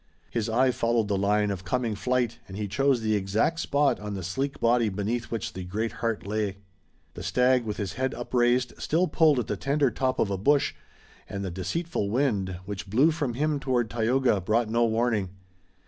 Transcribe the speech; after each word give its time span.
His 0.31 0.49
eye 0.49 0.71
followed 0.71 1.09
the 1.09 1.15
line 1.15 1.51
of 1.51 1.63
coming 1.63 1.93
flight 1.93 2.39
and 2.47 2.57
he 2.57 2.67
chose 2.67 3.01
the 3.01 3.15
exact 3.15 3.59
spot 3.59 3.99
on 3.99 4.15
the 4.15 4.23
sleek 4.23 4.59
body 4.59 4.89
beneath 4.89 5.29
which 5.29 5.53
the 5.53 5.63
great 5.63 5.91
heart 6.01 6.25
lay. 6.25 6.57
The 7.13 7.21
stag, 7.21 7.65
with 7.65 7.77
his 7.77 7.93
head 7.93 8.15
upraised, 8.15 8.73
still 8.81 9.07
pulled 9.07 9.37
at 9.37 9.45
the 9.45 9.55
tender 9.57 9.91
top 9.91 10.17
of 10.17 10.31
a 10.31 10.39
bush, 10.39 10.73
and 11.29 11.45
the 11.45 11.51
deceitful 11.51 12.09
wind, 12.09 12.57
which 12.65 12.89
blew 12.89 13.11
from 13.11 13.35
him 13.35 13.59
toward 13.59 13.91
Tayoga, 13.91 14.41
brought 14.43 14.69
no 14.71 14.85
warning. 14.87 15.29